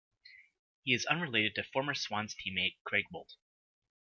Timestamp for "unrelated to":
1.05-1.63